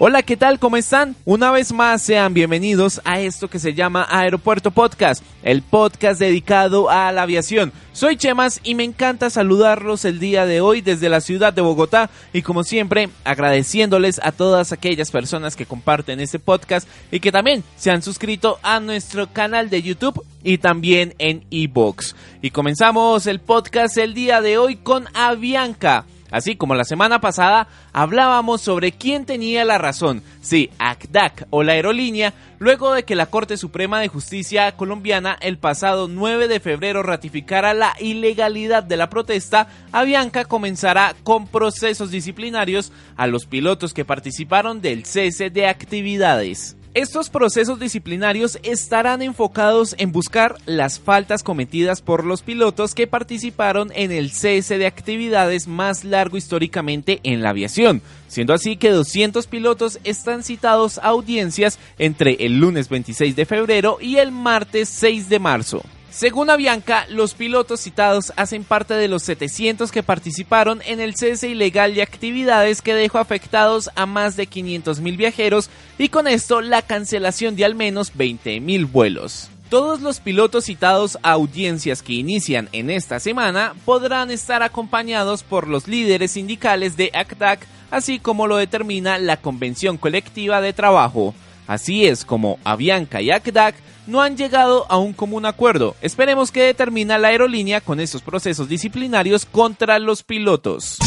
[0.00, 0.60] Hola, ¿qué tal?
[0.60, 1.16] ¿Cómo están?
[1.24, 6.88] Una vez más sean bienvenidos a esto que se llama Aeropuerto Podcast, el podcast dedicado
[6.88, 7.72] a la aviación.
[7.92, 12.10] Soy Chemas y me encanta saludarlos el día de hoy desde la ciudad de Bogotá
[12.32, 17.64] y como siempre agradeciéndoles a todas aquellas personas que comparten este podcast y que también
[17.76, 22.14] se han suscrito a nuestro canal de YouTube y también en eBooks.
[22.40, 26.04] Y comenzamos el podcast el día de hoy con Avianca.
[26.30, 31.72] Así como la semana pasada hablábamos sobre quién tenía la razón, si ACDAC o la
[31.72, 37.02] aerolínea, luego de que la Corte Suprema de Justicia colombiana el pasado 9 de febrero
[37.02, 44.04] ratificara la ilegalidad de la protesta, Avianca comenzará con procesos disciplinarios a los pilotos que
[44.04, 46.77] participaron del cese de actividades.
[46.98, 53.92] Estos procesos disciplinarios estarán enfocados en buscar las faltas cometidas por los pilotos que participaron
[53.94, 59.46] en el cese de actividades más largo históricamente en la aviación, siendo así que 200
[59.46, 65.28] pilotos están citados a audiencias entre el lunes 26 de febrero y el martes 6
[65.28, 65.84] de marzo.
[66.10, 71.48] Según Avianca, los pilotos citados hacen parte de los 700 que participaron en el cese
[71.48, 76.82] ilegal de actividades que dejó afectados a más de 500.000 viajeros y con esto la
[76.82, 79.50] cancelación de al menos 20.000 vuelos.
[79.68, 85.68] Todos los pilotos citados a audiencias que inician en esta semana podrán estar acompañados por
[85.68, 91.34] los líderes sindicales de ACTAC, así como lo determina la Convención Colectiva de Trabajo.
[91.68, 93.76] Así es como Avianca y ACDAC
[94.08, 95.94] no han llegado a un común acuerdo.
[96.00, 100.98] Esperemos que determina la aerolínea con estos procesos disciplinarios contra los pilotos.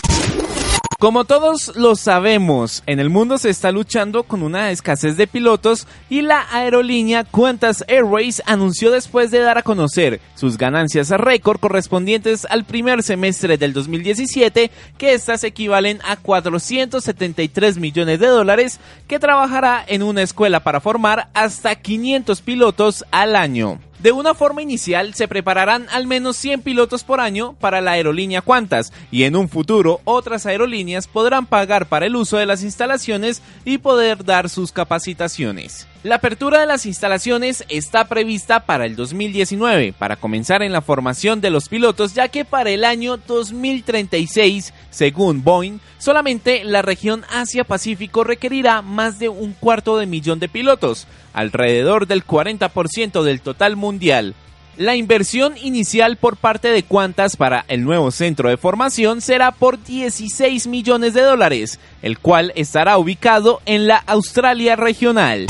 [1.02, 5.87] Como todos lo sabemos, en el mundo se está luchando con una escasez de pilotos
[6.11, 11.59] y la aerolínea Qantas Airways anunció después de dar a conocer sus ganancias a récord
[11.59, 19.17] correspondientes al primer semestre del 2017 que estas equivalen a 473 millones de dólares que
[19.17, 23.80] trabajará en una escuela para formar hasta 500 pilotos al año.
[24.02, 28.42] De una forma inicial se prepararán al menos 100 pilotos por año para la aerolínea
[28.42, 33.44] Qantas y en un futuro otras aerolíneas podrán pagar para el uso de las instalaciones
[33.64, 35.88] y poder dar sus capacitaciones.
[36.04, 41.42] La apertura de las instalaciones está prevista para el 2019, para comenzar en la formación
[41.42, 48.23] de los pilotos, ya que para el año 2036, según Boeing, solamente la región Asia-Pacífico
[48.23, 54.33] requerirá más de un cuarto de millón de pilotos, alrededor del 40% del total mundial.
[54.78, 59.83] La inversión inicial por parte de Qantas para el nuevo centro de formación será por
[59.83, 65.45] 16 millones de dólares, el cual estará ubicado en la Australia regional.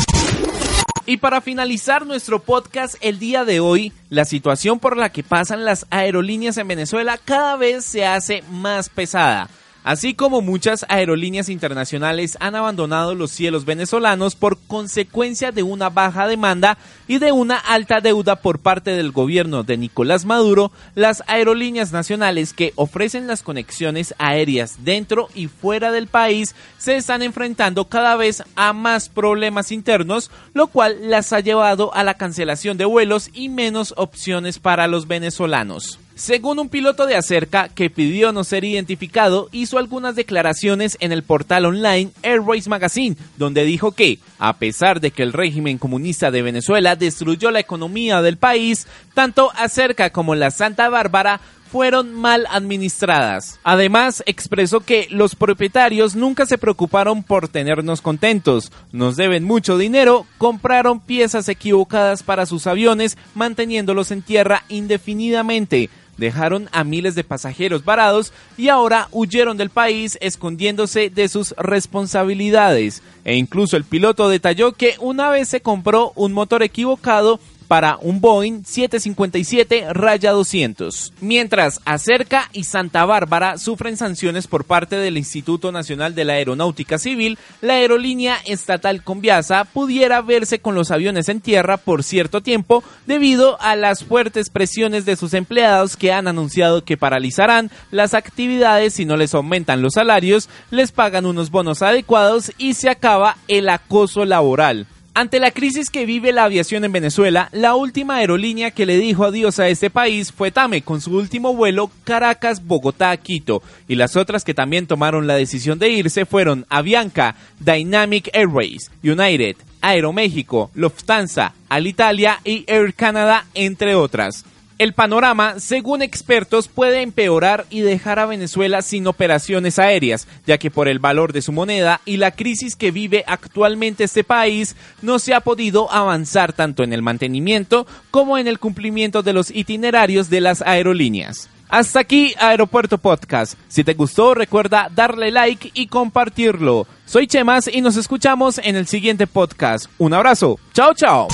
[1.12, 5.66] Y para finalizar nuestro podcast el día de hoy, la situación por la que pasan
[5.66, 9.50] las aerolíneas en Venezuela cada vez se hace más pesada.
[9.84, 16.28] Así como muchas aerolíneas internacionales han abandonado los cielos venezolanos por consecuencia de una baja
[16.28, 16.78] demanda
[17.08, 22.54] y de una alta deuda por parte del gobierno de Nicolás Maduro, las aerolíneas nacionales
[22.54, 28.44] que ofrecen las conexiones aéreas dentro y fuera del país se están enfrentando cada vez
[28.56, 33.50] a más problemas internos, lo cual las ha llevado a la cancelación de vuelos y
[33.50, 35.98] menos opciones para los venezolanos.
[36.22, 41.24] Según un piloto de Acerca que pidió no ser identificado, hizo algunas declaraciones en el
[41.24, 46.44] portal online Airways Magazine, donde dijo que, a pesar de que el régimen comunista de
[46.44, 53.60] Venezuela destruyó la economía del país, tanto Acerca como la Santa Bárbara fueron mal administradas.
[53.64, 60.28] Además, expresó que los propietarios nunca se preocuparon por tenernos contentos, nos deben mucho dinero,
[60.38, 67.86] compraron piezas equivocadas para sus aviones, manteniéndolos en tierra indefinidamente, dejaron a miles de pasajeros
[67.86, 73.02] varados y ahora huyeron del país escondiéndose de sus responsabilidades.
[73.26, 77.40] E incluso el piloto detalló que una vez se compró un motor equivocado
[77.72, 81.14] para un Boeing 757 Raya 200.
[81.22, 86.98] Mientras Acerca y Santa Bárbara sufren sanciones por parte del Instituto Nacional de la Aeronáutica
[86.98, 92.84] Civil, la aerolínea estatal Conviasa pudiera verse con los aviones en tierra por cierto tiempo
[93.08, 98.96] debido a las fuertes presiones de sus empleados que han anunciado que paralizarán las actividades
[98.96, 103.70] si no les aumentan los salarios, les pagan unos bonos adecuados y se acaba el
[103.70, 104.88] acoso laboral.
[105.14, 109.26] Ante la crisis que vive la aviación en Venezuela, la última aerolínea que le dijo
[109.26, 114.54] adiós a este país fue TAME con su último vuelo Caracas-Bogotá-Quito y las otras que
[114.54, 122.64] también tomaron la decisión de irse fueron Avianca, Dynamic Airways, United, Aeroméxico, Lufthansa, Alitalia y
[122.68, 124.46] Air Canada, entre otras.
[124.82, 130.72] El panorama, según expertos, puede empeorar y dejar a Venezuela sin operaciones aéreas, ya que
[130.72, 135.20] por el valor de su moneda y la crisis que vive actualmente este país, no
[135.20, 140.32] se ha podido avanzar tanto en el mantenimiento como en el cumplimiento de los itinerarios
[140.32, 141.48] de las aerolíneas.
[141.70, 143.60] Hasta aquí Aeropuerto Podcast.
[143.68, 146.88] Si te gustó, recuerda darle like y compartirlo.
[147.06, 149.86] Soy Chemas y nos escuchamos en el siguiente podcast.
[150.00, 150.58] Un abrazo.
[150.74, 151.28] Chao, chao.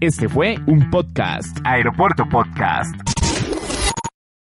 [0.00, 3.17] Este fue un podcast, Aeropuerto Podcast.